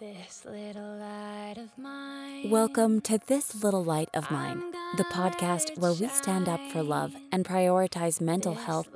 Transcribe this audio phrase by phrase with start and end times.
[0.00, 2.50] This little light of mine.
[2.50, 4.62] Welcome to This Little Light of Mine,
[4.96, 8.88] the podcast where we stand up for love and prioritize mental health,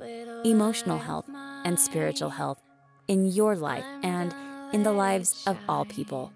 [0.45, 1.25] emotional health,
[1.65, 2.61] and spiritual health
[3.09, 4.33] in your life and
[4.71, 6.31] in the lives of all people.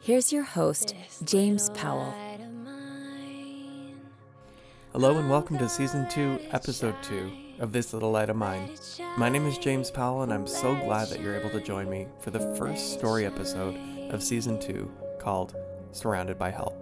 [0.00, 2.12] Here's your host, James Powell.
[4.90, 8.70] Hello and welcome to Season 2, Episode 2 of This Little Light of Mine.
[9.16, 12.06] My name is James Powell, and I'm so glad that you're able to join me
[12.18, 13.78] for the first story episode
[14.10, 15.54] of Season 2 called
[15.92, 16.76] Surrounded by Help.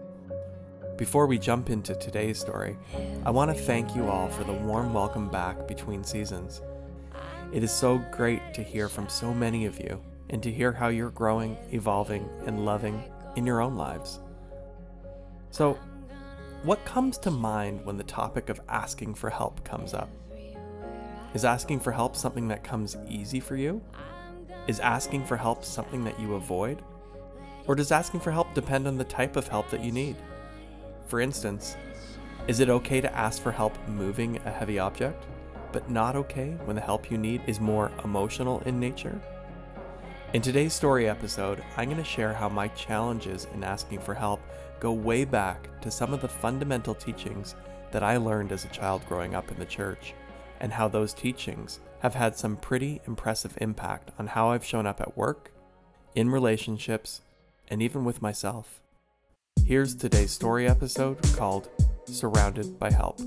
[0.96, 2.76] Before we jump into today's story,
[3.24, 6.62] I want to thank you all for the warm welcome back between seasons.
[7.52, 10.88] It is so great to hear from so many of you and to hear how
[10.88, 13.02] you're growing, evolving, and loving
[13.36, 14.20] in your own lives.
[15.50, 15.78] So,
[16.62, 20.08] what comes to mind when the topic of asking for help comes up?
[21.34, 23.80] Is asking for help something that comes easy for you?
[24.66, 26.82] Is asking for help something that you avoid?
[27.66, 30.16] Or does asking for help depend on the type of help that you need?
[31.06, 31.74] For instance,
[32.48, 35.24] is it okay to ask for help moving a heavy object,
[35.72, 39.18] but not okay when the help you need is more emotional in nature?
[40.34, 44.40] In today's story episode, I'm going to share how my challenges in asking for help
[44.80, 47.54] go way back to some of the fundamental teachings
[47.90, 50.14] that I learned as a child growing up in the church,
[50.62, 55.00] and how those teachings have had some pretty impressive impact on how I've shown up
[55.00, 55.52] at work,
[56.14, 57.20] in relationships,
[57.68, 58.80] and even with myself.
[59.66, 61.68] Here's today's story episode called
[62.06, 63.20] Surrounded by Help.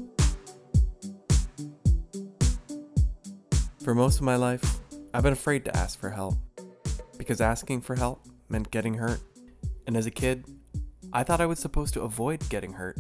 [3.84, 4.80] For most of my life,
[5.14, 6.36] I've been afraid to ask for help
[7.18, 9.20] because asking for help meant getting hurt.
[9.86, 10.46] And as a kid,
[11.14, 12.98] I thought I was supposed to avoid getting hurt.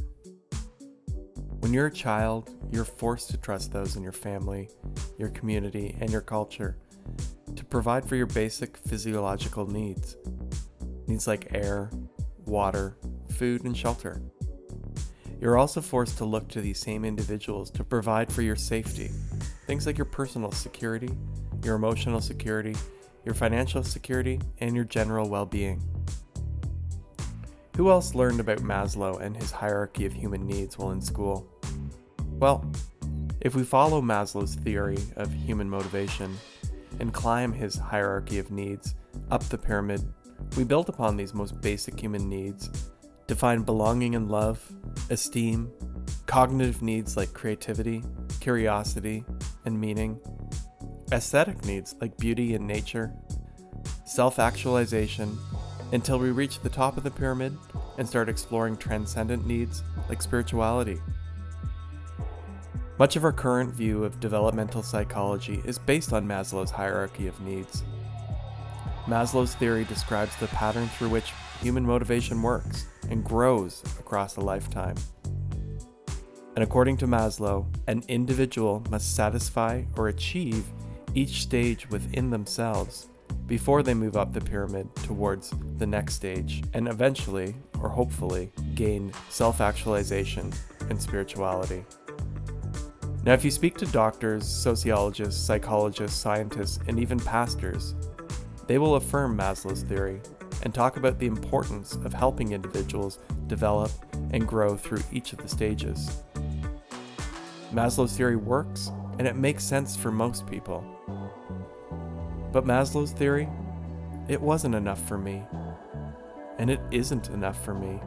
[1.65, 4.69] When you're a child, you're forced to trust those in your family,
[5.17, 6.77] your community, and your culture
[7.55, 10.15] to provide for your basic physiological needs.
[11.07, 11.89] Needs like air,
[12.45, 12.97] water,
[13.31, 14.21] food, and shelter.
[15.41, 19.09] You're also forced to look to these same individuals to provide for your safety.
[19.65, 21.17] Things like your personal security,
[21.63, 22.75] your emotional security,
[23.25, 25.81] your financial security, and your general well being.
[27.75, 31.51] Who else learned about Maslow and his hierarchy of human needs while in school?
[32.37, 32.69] Well,
[33.39, 36.37] if we follow Maslow's theory of human motivation
[36.99, 38.95] and climb his hierarchy of needs
[39.31, 40.01] up the pyramid,
[40.57, 42.69] we build upon these most basic human needs
[43.27, 44.61] to find belonging and love,
[45.09, 45.71] esteem,
[46.25, 48.03] cognitive needs like creativity,
[48.41, 49.23] curiosity,
[49.63, 50.19] and meaning,
[51.11, 53.13] aesthetic needs like beauty and nature,
[54.05, 55.37] self actualization,
[55.93, 57.57] until we reach the top of the pyramid
[57.97, 60.99] and start exploring transcendent needs like spirituality.
[62.97, 67.83] Much of our current view of developmental psychology is based on Maslow's hierarchy of needs.
[69.05, 74.95] Maslow's theory describes the pattern through which human motivation works and grows across a lifetime.
[76.55, 80.65] And according to Maslow, an individual must satisfy or achieve
[81.13, 83.07] each stage within themselves
[83.45, 89.11] before they move up the pyramid towards the next stage and eventually, or hopefully, gain
[89.29, 90.53] self actualization
[90.89, 91.83] and spirituality.
[93.25, 97.95] Now, if you speak to doctors, sociologists, psychologists, scientists, and even pastors,
[98.67, 100.21] they will affirm Maslow's theory
[100.61, 103.89] and talk about the importance of helping individuals develop
[104.29, 106.21] and grow through each of the stages.
[107.73, 110.83] Maslow's theory works and it makes sense for most people.
[112.51, 113.49] But Maslow's theory,
[114.27, 115.43] it wasn't enough for me.
[116.59, 117.99] And it isn't enough for me.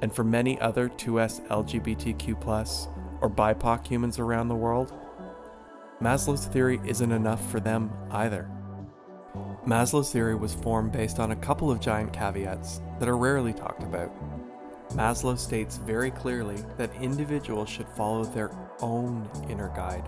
[0.00, 2.40] And for many other 2S LGBTQ
[3.24, 4.92] or BIPOC humans around the world,
[5.98, 8.50] Maslow's theory isn't enough for them either.
[9.66, 13.82] Maslow's theory was formed based on a couple of giant caveats that are rarely talked
[13.82, 14.12] about.
[14.90, 18.50] Maslow states very clearly that individuals should follow their
[18.82, 20.06] own inner guide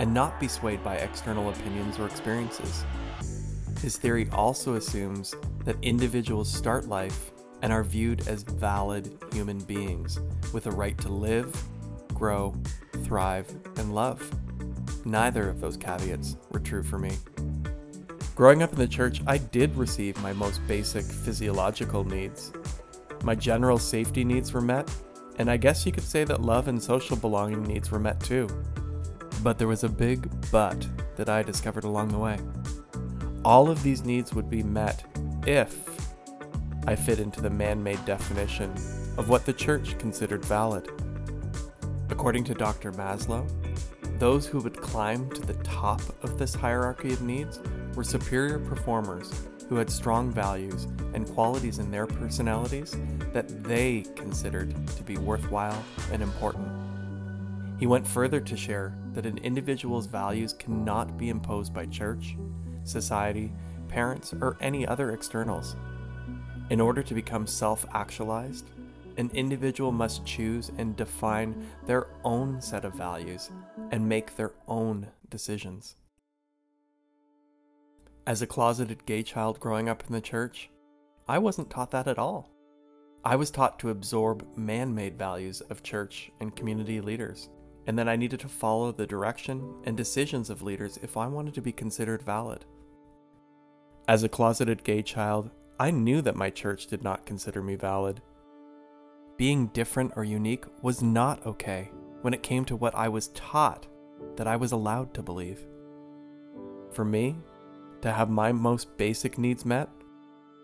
[0.00, 2.84] and not be swayed by external opinions or experiences.
[3.80, 7.30] His theory also assumes that individuals start life
[7.62, 10.18] and are viewed as valid human beings
[10.52, 11.54] with a right to live,
[12.16, 12.54] grow,
[13.04, 14.28] thrive, and love.
[15.04, 17.12] Neither of those caveats were true for me.
[18.34, 22.52] Growing up in the church, I did receive my most basic physiological needs.
[23.22, 24.90] My general safety needs were met,
[25.38, 28.48] and I guess you could say that love and social belonging needs were met too.
[29.42, 30.86] But there was a big but
[31.16, 32.38] that I discovered along the way.
[33.44, 35.04] All of these needs would be met
[35.46, 35.76] if
[36.86, 38.72] I fit into the man made definition
[39.16, 40.90] of what the church considered valid.
[42.10, 42.92] According to Dr.
[42.92, 43.46] Maslow,
[44.18, 47.60] those who would climb to the top of this hierarchy of needs
[47.94, 49.32] were superior performers
[49.68, 52.96] who had strong values and qualities in their personalities
[53.32, 56.68] that they considered to be worthwhile and important.
[57.78, 62.36] He went further to share that an individual's values cannot be imposed by church,
[62.84, 63.52] society,
[63.88, 65.76] parents, or any other externals.
[66.70, 68.70] In order to become self actualized,
[69.16, 73.50] an individual must choose and define their own set of values
[73.90, 75.96] and make their own decisions.
[78.26, 80.70] As a closeted gay child growing up in the church,
[81.28, 82.50] I wasn't taught that at all.
[83.24, 87.48] I was taught to absorb man made values of church and community leaders,
[87.86, 91.54] and that I needed to follow the direction and decisions of leaders if I wanted
[91.54, 92.64] to be considered valid.
[94.08, 98.22] As a closeted gay child, I knew that my church did not consider me valid.
[99.36, 101.90] Being different or unique was not okay
[102.22, 103.86] when it came to what I was taught
[104.36, 105.66] that I was allowed to believe.
[106.90, 107.36] For me,
[108.00, 109.90] to have my most basic needs met,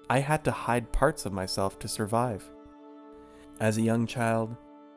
[0.08, 2.50] I had to hide parts of myself to survive.
[3.60, 4.56] As a young child,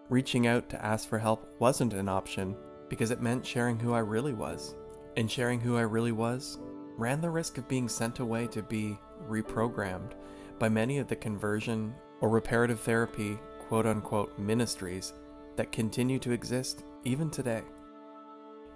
[0.10, 2.56] reaching out to ask for help wasn't an option
[2.88, 4.76] because it meant sharing who I really was.
[5.18, 6.60] And sharing who I really was
[6.98, 10.12] ran the risk of being sent away to be reprogrammed
[10.60, 13.38] by many of the conversion or reparative therapy
[13.68, 15.14] quote unquote ministries
[15.56, 17.62] that continue to exist even today.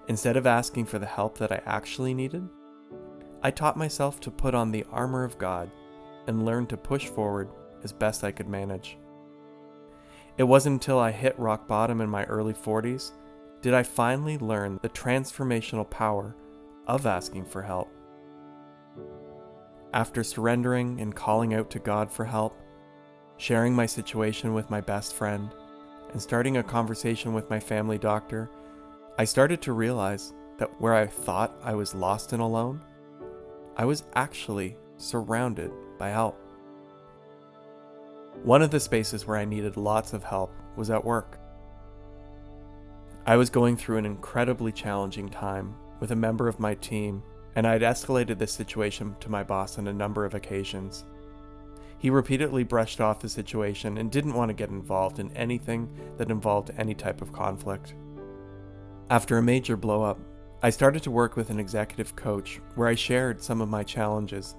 [0.07, 2.47] Instead of asking for the help that I actually needed,
[3.44, 5.69] I taught myself to put on the armor of God
[6.27, 7.50] and learn to push forward
[7.83, 8.97] as best I could manage.
[10.38, 13.12] It wasn't until I hit rock bottom in my early 40s
[13.62, 16.35] did I finally learn the transformational power
[16.88, 17.92] of asking for help.
[19.94, 22.57] After surrendering and calling out to God for help,
[23.39, 25.50] sharing my situation with my best friend,
[26.12, 28.50] and starting a conversation with my family doctor,
[29.18, 32.81] I started to realize that where I thought I was lost and alone,
[33.77, 36.38] I was actually surrounded by help.
[38.44, 41.39] One of the spaces where I needed lots of help was at work.
[43.25, 47.24] I was going through an incredibly challenging time with a member of my team,
[47.56, 51.06] and I had escalated this situation to my boss on a number of occasions.
[51.99, 56.31] He repeatedly brushed off the situation and didn't want to get involved in anything that
[56.31, 57.93] involved any type of conflict.
[59.09, 60.17] After a major blowup,
[60.63, 64.55] I started to work with an executive coach where I shared some of my challenges.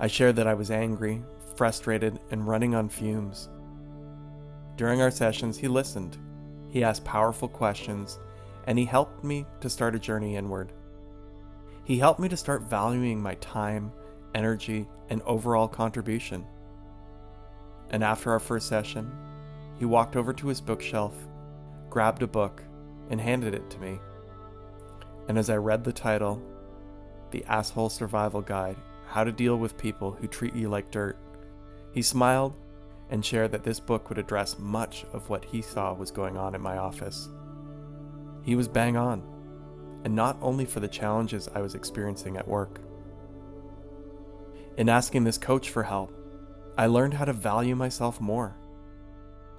[0.00, 1.22] I shared that I was angry,
[1.56, 3.48] frustrated, and running on fumes.
[4.76, 6.18] During our sessions, he listened.
[6.68, 8.18] He asked powerful questions,
[8.66, 10.72] and he helped me to start a journey inward.
[11.84, 13.92] He helped me to start valuing my time,
[14.36, 16.46] energy, and overall contribution.
[17.90, 19.10] And after our first session,
[19.78, 21.14] he walked over to his bookshelf,
[21.90, 22.62] grabbed a book,
[23.10, 23.98] and handed it to me
[25.28, 26.40] and as I read the title,
[27.30, 28.76] The Asshole Survival Guide
[29.08, 31.18] How to Deal with People Who Treat You Like Dirt,
[31.92, 32.56] he smiled
[33.10, 36.54] and shared that this book would address much of what he saw was going on
[36.54, 37.28] in my office.
[38.42, 39.22] He was bang on,
[40.04, 42.80] and not only for the challenges I was experiencing at work.
[44.76, 46.12] In asking this coach for help,
[46.76, 48.56] I learned how to value myself more.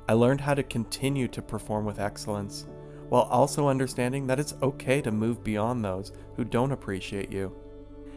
[0.07, 2.67] I learned how to continue to perform with excellence
[3.09, 7.55] while also understanding that it's okay to move beyond those who don't appreciate you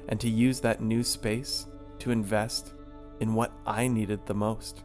[0.08, 1.66] and to use that new space
[2.00, 2.74] to invest
[3.20, 4.82] in what I needed the most.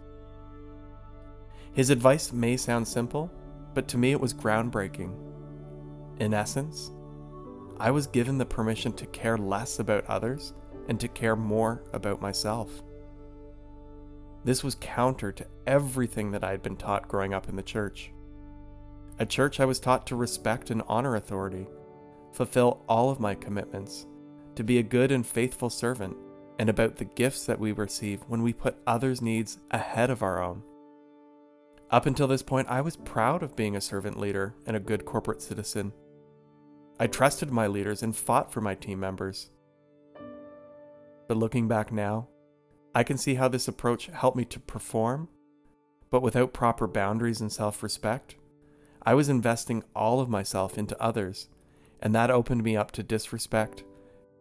[1.74, 3.30] His advice may sound simple,
[3.74, 5.13] but to me it was groundbreaking.
[6.20, 6.92] In essence,
[7.78, 10.54] I was given the permission to care less about others
[10.88, 12.84] and to care more about myself.
[14.44, 18.12] This was counter to everything that I had been taught growing up in the church.
[19.18, 21.68] At church, I was taught to respect and honor authority,
[22.34, 24.06] fulfill all of my commitments,
[24.56, 26.15] to be a good and faithful servant,
[26.60, 30.42] and about the gifts that we receive when we put others' needs ahead of our
[30.44, 30.62] own.
[31.92, 35.06] Up until this point, I was proud of being a servant leader and a good
[35.06, 35.94] corporate citizen.
[37.00, 39.50] I trusted my leaders and fought for my team members.
[41.27, 42.27] But looking back now,
[42.94, 45.27] I can see how this approach helped me to perform,
[46.10, 48.36] but without proper boundaries and self respect,
[49.03, 51.50] I was investing all of myself into others,
[52.00, 53.84] and that opened me up to disrespect,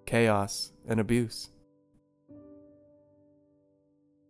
[0.06, 1.50] chaos, and abuse.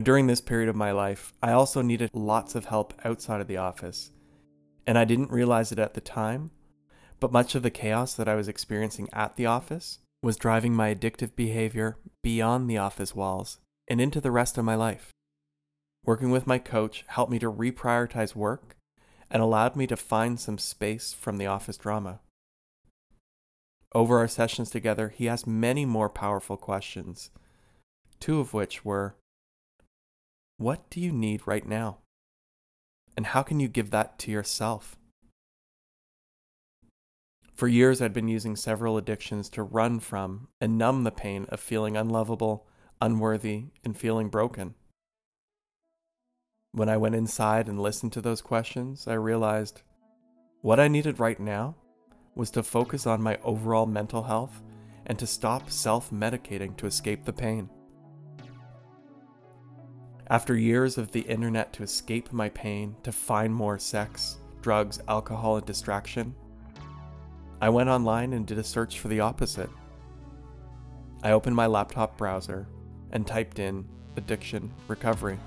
[0.02, 3.58] During this period of my life, I also needed lots of help outside of the
[3.58, 4.10] office,
[4.86, 6.50] and I didn't realize it at the time,
[7.20, 10.94] but much of the chaos that I was experiencing at the office was driving my
[10.94, 15.10] addictive behavior beyond the office walls and into the rest of my life.
[16.02, 18.76] Working with my coach helped me to reprioritize work
[19.30, 22.20] and allowed me to find some space from the office drama.
[23.94, 27.30] Over our sessions together, he asked many more powerful questions,
[28.18, 29.16] two of which were
[30.56, 31.98] What do you need right now?
[33.14, 34.96] And how can you give that to yourself?
[37.54, 41.60] For years, I'd been using several addictions to run from and numb the pain of
[41.60, 42.66] feeling unlovable,
[43.00, 44.74] unworthy, and feeling broken.
[46.72, 49.82] When I went inside and listened to those questions, I realized
[50.62, 51.76] what I needed right now
[52.34, 54.60] was to focus on my overall mental health
[55.06, 57.70] and to stop self medicating to escape the pain.
[60.28, 65.58] After years of the internet to escape my pain, to find more sex, drugs, alcohol,
[65.58, 66.34] and distraction,
[67.60, 69.70] I went online and did a search for the opposite.
[71.22, 72.66] I opened my laptop browser
[73.12, 75.38] and typed in addiction recovery.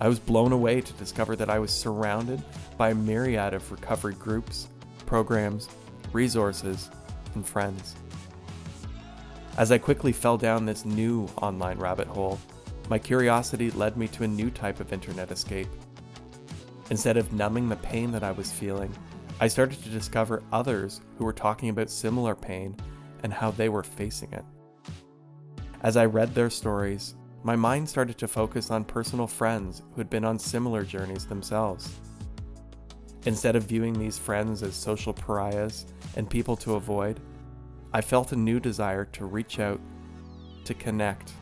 [0.00, 2.42] I was blown away to discover that I was surrounded
[2.76, 4.68] by a myriad of recovery groups,
[5.06, 5.68] programs,
[6.12, 6.90] resources,
[7.34, 7.96] and friends.
[9.56, 12.38] As I quickly fell down this new online rabbit hole,
[12.88, 15.68] my curiosity led me to a new type of internet escape.
[16.90, 18.94] Instead of numbing the pain that I was feeling,
[19.40, 22.76] I started to discover others who were talking about similar pain
[23.22, 24.44] and how they were facing it.
[25.82, 27.14] As I read their stories,
[27.44, 32.00] my mind started to focus on personal friends who had been on similar journeys themselves.
[33.26, 37.20] Instead of viewing these friends as social pariahs and people to avoid,
[37.92, 39.80] I felt a new desire to reach out,
[40.64, 41.32] to connect,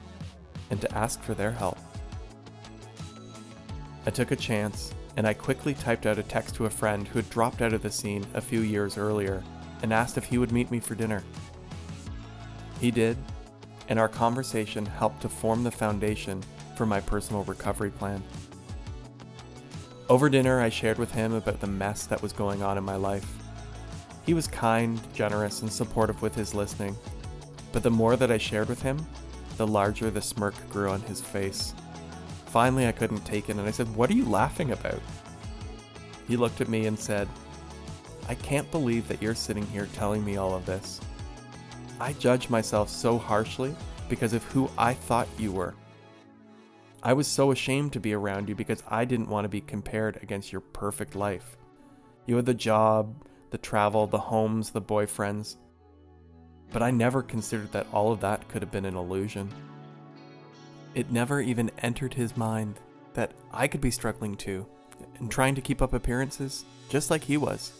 [0.70, 1.78] and to ask for their help.
[4.04, 7.18] I took a chance and I quickly typed out a text to a friend who
[7.18, 9.42] had dropped out of the scene a few years earlier
[9.82, 11.22] and asked if he would meet me for dinner.
[12.80, 13.16] He did,
[13.88, 16.42] and our conversation helped to form the foundation
[16.76, 18.22] for my personal recovery plan.
[20.08, 22.96] Over dinner, I shared with him about the mess that was going on in my
[22.96, 23.26] life.
[24.24, 26.96] He was kind, generous, and supportive with his listening,
[27.72, 29.04] but the more that I shared with him,
[29.56, 31.74] the larger the smirk grew on his face.
[32.56, 35.02] Finally, I couldn't take it, and I said, What are you laughing about?
[36.26, 37.28] He looked at me and said,
[38.30, 40.98] I can't believe that you're sitting here telling me all of this.
[42.00, 43.76] I judge myself so harshly
[44.08, 45.74] because of who I thought you were.
[47.02, 50.22] I was so ashamed to be around you because I didn't want to be compared
[50.22, 51.58] against your perfect life.
[52.24, 55.56] You had the job, the travel, the homes, the boyfriends.
[56.72, 59.52] But I never considered that all of that could have been an illusion.
[60.96, 62.80] It never even entered his mind
[63.12, 64.66] that I could be struggling too
[65.18, 67.72] and trying to keep up appearances just like he was.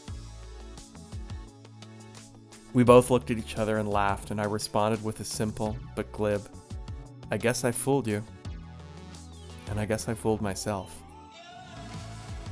[2.74, 6.12] We both looked at each other and laughed, and I responded with a simple but
[6.12, 6.46] glib,
[7.30, 8.22] I guess I fooled you.
[9.70, 11.02] And I guess I fooled myself.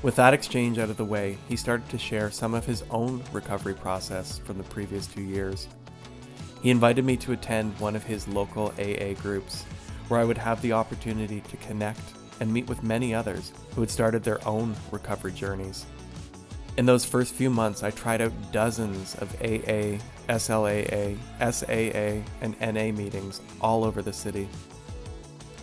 [0.02, 3.22] With that exchange out of the way, he started to share some of his own
[3.32, 5.68] recovery process from the previous two years.
[6.62, 9.66] He invited me to attend one of his local AA groups,
[10.08, 12.00] where I would have the opportunity to connect
[12.40, 15.86] and meet with many others who had started their own recovery journeys.
[16.76, 22.90] In those first few months, I tried out dozens of AA, SLAA, SAA, and NA
[22.90, 24.48] meetings all over the city.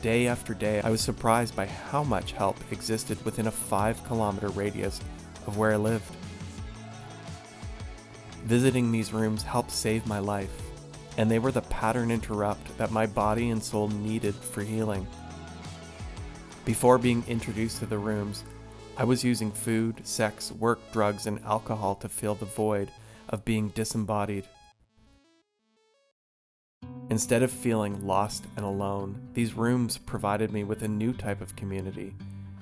[0.02, 4.48] Day after day, I was surprised by how much help existed within a 5 kilometer
[4.50, 5.02] radius
[5.46, 6.16] of where I lived.
[8.46, 10.71] Visiting these rooms helped save my life,
[11.18, 15.06] and they were the pattern interrupt that my body and soul needed for healing.
[16.66, 18.44] Before being introduced to the rooms,
[18.98, 22.92] I was using food, sex, work, drugs, and alcohol to fill the void
[23.30, 24.46] of being disembodied.
[27.10, 31.56] Instead of feeling lost and alone, these rooms provided me with a new type of
[31.56, 32.14] community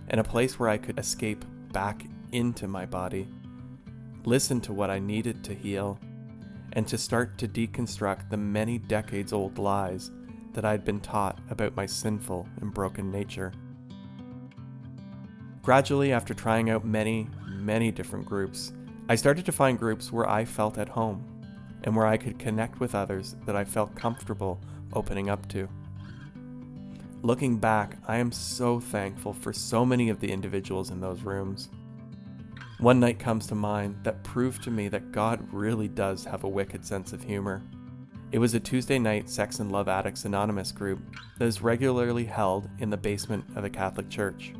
[0.10, 3.28] and a place where I could escape back into my body,
[4.24, 6.00] listen to what I needed to heal,
[6.74, 10.12] and to start to deconstruct the many decades old lies
[10.54, 13.54] that I'd been taught about my sinful and broken nature.
[15.62, 18.74] Gradually, after trying out many, many different groups,
[19.08, 21.24] I started to find groups where I felt at home
[21.84, 24.60] and where I could connect with others that I felt comfortable
[24.94, 25.68] opening up to.
[27.22, 31.70] Looking back, I am so thankful for so many of the individuals in those rooms.
[32.80, 36.50] One night comes to mind that proved to me that God really does have a
[36.50, 37.62] wicked sense of humor.
[38.32, 41.02] It was a Tuesday night Sex and Love Addicts Anonymous group
[41.38, 44.54] that is regularly held in the basement of a Catholic church.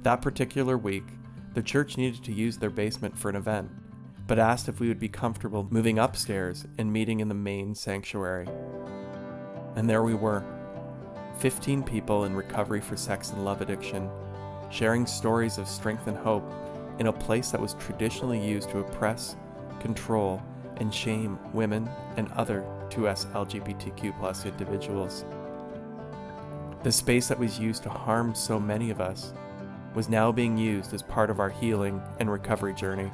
[0.00, 1.04] That particular week,
[1.52, 3.70] the church needed to use their basement for an event,
[4.26, 8.48] but asked if we would be comfortable moving upstairs and meeting in the main sanctuary.
[9.76, 10.42] And there we were
[11.40, 14.08] 15 people in recovery for sex and love addiction,
[14.70, 16.50] sharing stories of strength and hope
[16.98, 19.36] in a place that was traditionally used to oppress,
[19.80, 20.42] control,
[20.76, 25.24] and shame women and other 2S LGBTQ individuals.
[26.82, 29.32] The space that was used to harm so many of us
[29.94, 33.10] was now being used as part of our healing and recovery journey.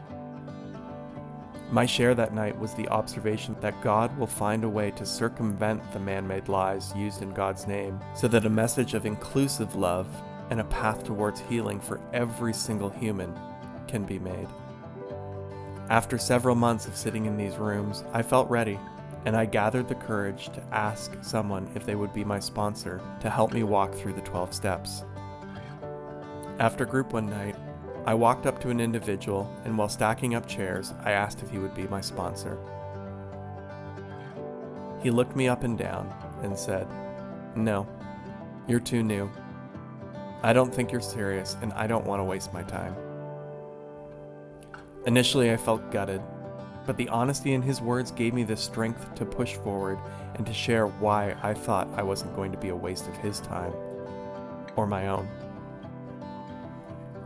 [1.70, 5.92] My share that night was the observation that God will find a way to circumvent
[5.92, 10.08] the man made lies used in God's name so that a message of inclusive love
[10.50, 13.32] and a path towards healing for every single human
[13.90, 14.48] can be made.
[15.90, 18.78] After several months of sitting in these rooms, I felt ready,
[19.24, 23.28] and I gathered the courage to ask someone if they would be my sponsor to
[23.28, 25.02] help me walk through the 12 steps.
[26.60, 27.56] After group one night,
[28.06, 31.58] I walked up to an individual, and while stacking up chairs, I asked if he
[31.58, 32.56] would be my sponsor.
[35.02, 36.86] He looked me up and down and said,
[37.56, 37.86] No,
[38.68, 39.28] you're too new.
[40.42, 42.94] I don't think you're serious, and I don't want to waste my time.
[45.06, 46.20] Initially, I felt gutted,
[46.86, 49.98] but the honesty in his words gave me the strength to push forward
[50.34, 53.40] and to share why I thought I wasn't going to be a waste of his
[53.40, 53.72] time
[54.76, 55.28] or my own.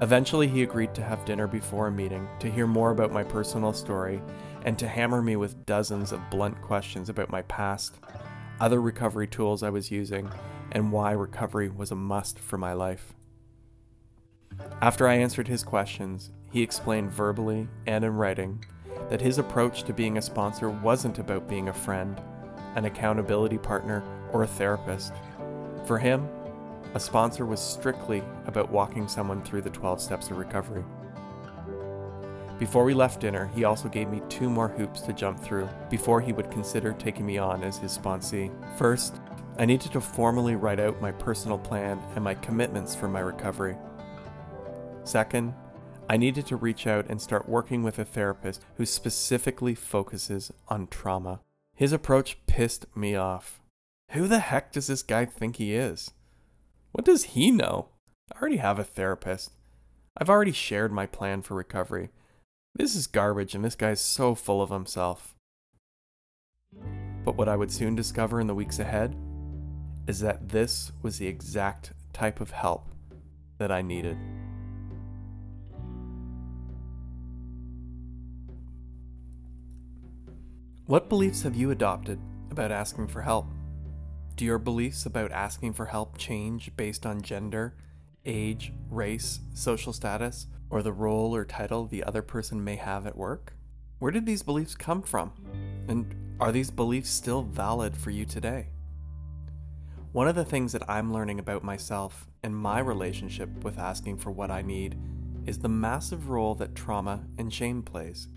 [0.03, 3.73] Eventually, he agreed to have dinner before a meeting to hear more about my personal
[3.73, 4.21] story
[4.65, 7.95] and to hammer me with dozens of blunt questions about my past,
[8.61, 10.31] other recovery tools I was using,
[10.73, 13.15] and why recovery was a must for my life.
[14.81, 18.65] After I answered his questions, he explained verbally and in writing
[19.11, 22.23] that his approach to being a sponsor wasn't about being a friend,
[22.77, 25.13] an accountability partner, or a therapist.
[25.85, 26.29] For him,
[26.95, 30.85] a sponsor was strictly about walking someone through the 12 steps of recovery.
[32.61, 36.21] Before we left dinner, he also gave me two more hoops to jump through before
[36.21, 38.53] he would consider taking me on as his sponsee.
[38.79, 39.21] First,
[39.59, 43.77] I needed to formally write out my personal plan and my commitments for my recovery.
[45.03, 45.53] Second,
[46.09, 50.87] I needed to reach out and start working with a therapist who specifically focuses on
[50.87, 51.41] trauma.
[51.75, 53.61] His approach pissed me off.
[54.11, 56.11] Who the heck does this guy think he is?
[56.93, 57.89] What does he know?
[58.33, 59.53] I already have a therapist.
[60.17, 62.11] I've already shared my plan for recovery.
[62.75, 65.35] This is garbage, and this guy's so full of himself.
[67.25, 69.17] But what I would soon discover in the weeks ahead
[70.07, 72.91] is that this was the exact type of help
[73.59, 74.19] that I needed.
[80.87, 82.21] What beliefs have you adopted
[82.51, 83.47] about asking for help?
[84.37, 87.75] Do your beliefs about asking for help change based on gender,
[88.27, 93.17] age, race, social status, or the role or title the other person may have at
[93.17, 93.55] work?
[93.99, 95.33] Where did these beliefs come from?
[95.89, 98.67] And are these beliefs still valid for you today?
[100.13, 104.33] One of the things that I'm learning about myself and my relationship with asking for
[104.33, 104.99] what I need
[105.47, 108.29] is the massive role that trauma and shame plays.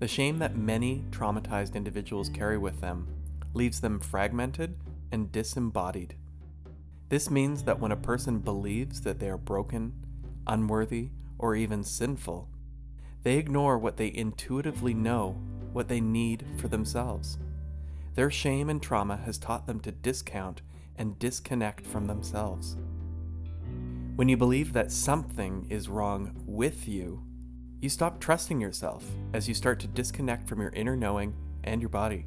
[0.00, 3.06] The shame that many traumatized individuals carry with them
[3.52, 4.74] leaves them fragmented
[5.12, 6.14] and disembodied.
[7.10, 9.92] This means that when a person believes that they are broken,
[10.46, 12.48] unworthy, or even sinful,
[13.24, 15.32] they ignore what they intuitively know,
[15.74, 17.38] what they need for themselves.
[18.14, 20.62] Their shame and trauma has taught them to discount
[20.96, 22.78] and disconnect from themselves.
[24.16, 27.22] When you believe that something is wrong with you,
[27.80, 31.88] you stop trusting yourself as you start to disconnect from your inner knowing and your
[31.88, 32.26] body.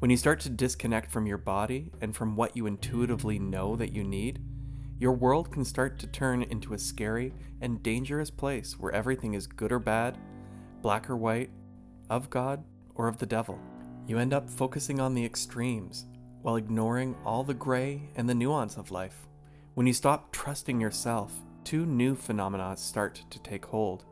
[0.00, 3.92] When you start to disconnect from your body and from what you intuitively know that
[3.92, 4.40] you need,
[4.98, 9.46] your world can start to turn into a scary and dangerous place where everything is
[9.46, 10.18] good or bad,
[10.80, 11.50] black or white,
[12.10, 12.64] of God
[12.96, 13.60] or of the devil.
[14.08, 16.06] You end up focusing on the extremes
[16.42, 19.28] while ignoring all the gray and the nuance of life.
[19.74, 24.04] When you stop trusting yourself, two new phenomena start to take hold.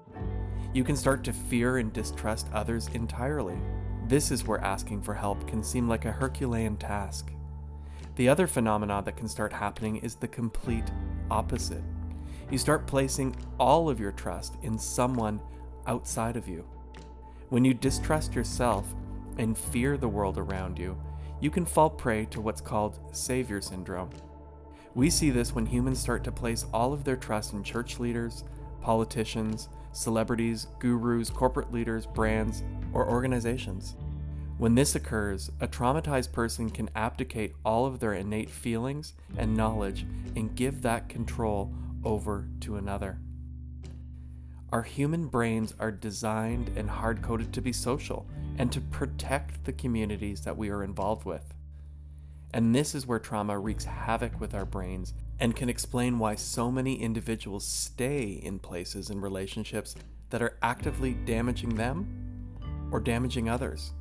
[0.73, 3.59] You can start to fear and distrust others entirely.
[4.07, 7.33] This is where asking for help can seem like a Herculean task.
[8.17, 10.91] The other phenomena that can start happening is the complete
[11.31, 11.83] opposite.
[12.51, 15.41] You start placing all of your trust in someone
[15.87, 16.65] outside of you.
[17.49, 18.87] When you distrust yourself
[19.39, 21.01] and fear the world around you,
[21.41, 24.11] you can fall prey to what's called savior syndrome.
[24.95, 28.45] We see this when humans start to place all of their trust in church leaders,
[28.81, 33.97] politicians, celebrities, gurus, corporate leaders, brands, or organizations.
[34.59, 40.05] When this occurs, a traumatized person can abdicate all of their innate feelings and knowledge
[40.37, 41.73] and give that control
[42.05, 43.19] over to another.
[44.73, 48.27] Our human brains are designed and hard coded to be social
[48.59, 51.55] and to protect the communities that we are involved with.
[52.53, 56.71] And this is where trauma wreaks havoc with our brains and can explain why so
[56.71, 59.95] many individuals stay in places and relationships
[60.31, 62.49] that are actively damaging them
[62.91, 63.93] or damaging others.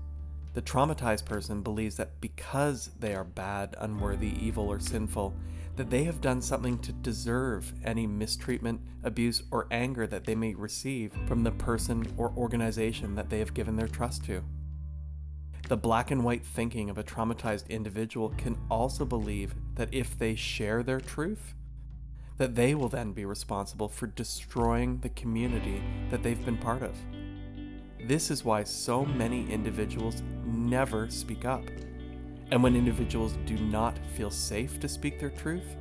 [0.53, 5.33] The traumatized person believes that because they are bad, unworthy, evil, or sinful,
[5.75, 10.55] that they have done something to deserve any mistreatment, abuse, or anger that they may
[10.55, 14.43] receive from the person or organization that they have given their trust to.
[15.69, 20.33] The black and white thinking of a traumatized individual can also believe that if they
[20.33, 21.53] share their truth,
[22.37, 26.95] that they will then be responsible for destroying the community that they've been part of.
[28.03, 31.63] This is why so many individuals never speak up.
[32.49, 35.75] And when individuals do not feel safe to speak their truth,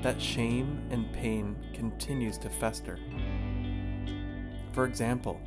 [0.00, 2.98] that shame and pain continues to fester.
[4.72, 5.38] For example,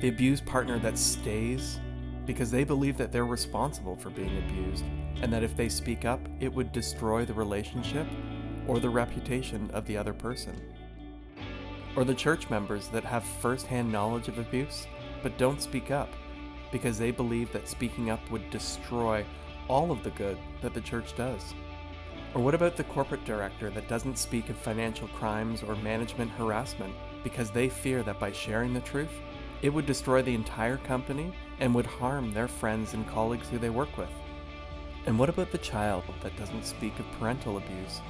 [0.00, 1.78] the abused partner that stays
[2.26, 4.84] because they believe that they're responsible for being abused
[5.22, 8.06] and that if they speak up, it would destroy the relationship
[8.66, 10.60] or the reputation of the other person.
[11.96, 14.86] Or the church members that have firsthand knowledge of abuse
[15.22, 16.12] but don't speak up
[16.70, 19.24] because they believe that speaking up would destroy
[19.68, 21.54] all of the good that the church does?
[22.34, 26.94] Or what about the corporate director that doesn't speak of financial crimes or management harassment
[27.24, 29.22] because they fear that by sharing the truth,
[29.62, 33.70] it would destroy the entire company and would harm their friends and colleagues who they
[33.70, 34.10] work with?
[35.06, 38.00] And what about the child that doesn't speak of parental abuse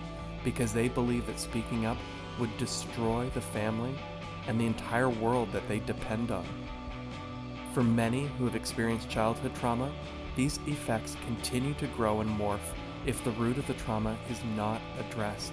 [0.45, 1.99] because they believe that speaking up
[2.39, 3.95] would destroy the family
[4.47, 6.47] and the entire world that they depend on?
[7.75, 9.93] For many who have experienced childhood trauma,
[10.35, 14.81] these effects continue to grow and morph if the root of the trauma is not
[14.99, 15.53] addressed.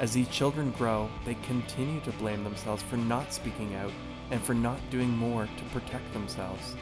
[0.00, 3.92] As these children grow, they continue to blame themselves for not speaking out
[4.30, 6.74] and for not doing more to protect themselves.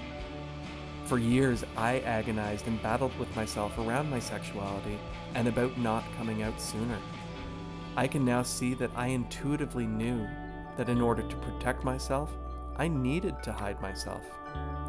[1.08, 4.98] For years, I agonized and battled with myself around my sexuality
[5.34, 6.98] and about not coming out sooner.
[7.96, 10.28] I can now see that I intuitively knew
[10.76, 12.30] that in order to protect myself,
[12.76, 14.20] I needed to hide myself.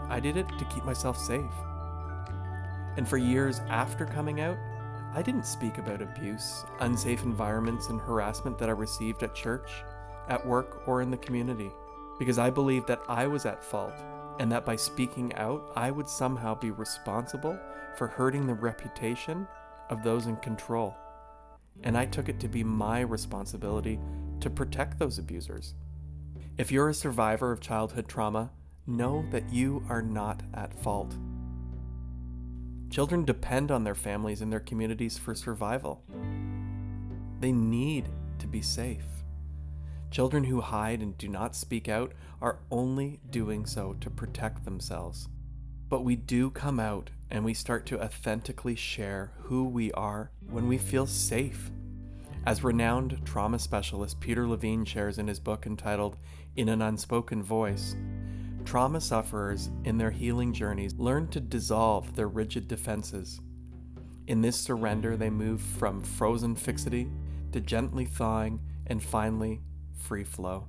[0.09, 1.53] I did it to keep myself safe.
[2.97, 4.57] And for years after coming out,
[5.13, 9.71] I didn't speak about abuse, unsafe environments, and harassment that I received at church,
[10.27, 11.71] at work, or in the community,
[12.19, 13.95] because I believed that I was at fault
[14.39, 17.59] and that by speaking out, I would somehow be responsible
[17.95, 19.47] for hurting the reputation
[19.89, 20.95] of those in control.
[21.83, 23.99] And I took it to be my responsibility
[24.39, 25.75] to protect those abusers.
[26.57, 28.51] If you're a survivor of childhood trauma,
[28.87, 31.13] know that you are not at fault.
[32.89, 36.01] Children depend on their families and their communities for survival.
[37.39, 39.05] They need to be safe.
[40.11, 45.29] Children who hide and do not speak out are only doing so to protect themselves.
[45.87, 50.67] But we do come out and we start to authentically share who we are when
[50.67, 51.69] we feel safe.
[52.45, 56.17] As renowned trauma specialist Peter Levine shares in his book entitled
[56.55, 57.95] In an Unspoken Voice,
[58.65, 63.39] Trauma sufferers in their healing journeys learn to dissolve their rigid defenses.
[64.27, 67.09] In this surrender, they move from frozen fixity
[67.51, 69.61] to gently thawing and finally
[69.99, 70.67] free flow.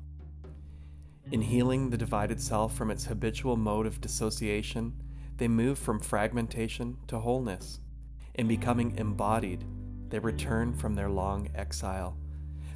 [1.32, 4.94] In healing the divided self from its habitual mode of dissociation,
[5.36, 7.80] they move from fragmentation to wholeness.
[8.34, 9.64] In becoming embodied,
[10.08, 12.16] they return from their long exile.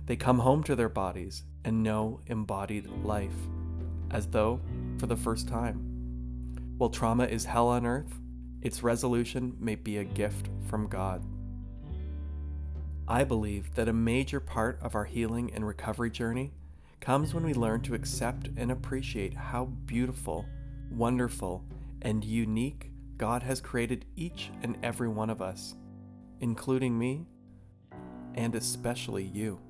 [0.06, 3.34] They come home to their bodies and know embodied life,
[4.10, 4.60] as though
[4.98, 5.90] for the first time.
[6.78, 8.20] While trauma is hell on earth,
[8.62, 11.22] its resolution may be a gift from God.
[13.06, 16.52] I believe that a major part of our healing and recovery journey
[17.00, 20.46] comes when we learn to accept and appreciate how beautiful,
[20.90, 21.64] wonderful,
[22.00, 25.74] and unique God has created each and every one of us,
[26.40, 27.26] including me,
[28.34, 29.60] and especially you.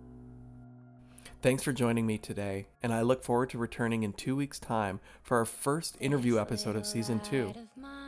[1.44, 4.98] Thanks for joining me today, and I look forward to returning in two weeks' time
[5.22, 7.52] for our first interview episode of season two,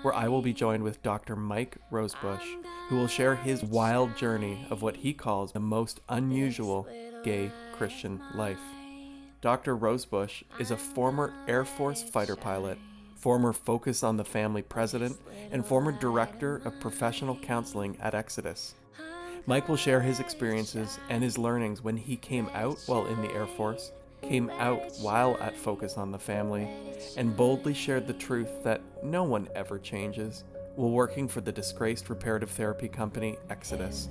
[0.00, 1.36] where I will be joined with Dr.
[1.36, 2.46] Mike Rosebush,
[2.88, 6.88] who will share his wild journey of what he calls the most unusual
[7.24, 8.56] gay Christian life.
[9.42, 9.76] Dr.
[9.76, 12.78] Rosebush is a former Air Force fighter pilot,
[13.16, 15.20] former Focus on the Family president,
[15.52, 18.76] and former director of professional counseling at Exodus.
[19.48, 23.32] Mike will share his experiences and his learnings when he came out while in the
[23.32, 26.68] Air Force, came out while at Focus on the Family,
[27.16, 30.42] and boldly shared the truth that no one ever changes
[30.74, 34.08] while working for the disgraced reparative therapy company Exodus.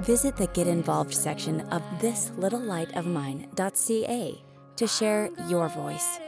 [0.03, 4.43] Visit the Get Involved section of thislittlelightofmine.ca
[4.77, 6.19] to share your voice.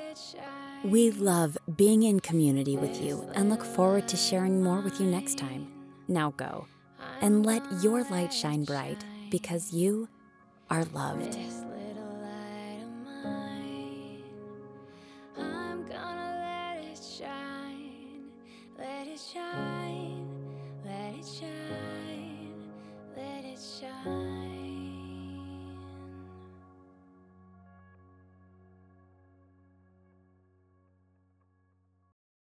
[0.84, 5.06] We love being in community with you and look forward to sharing more with you
[5.06, 5.66] next time.
[6.08, 6.66] Now go
[7.22, 10.10] and let your light shine bright because you
[10.68, 11.38] are loved.